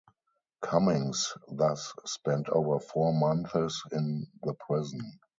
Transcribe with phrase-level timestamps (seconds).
[0.63, 5.19] Cummings thus spent over four months in the prison.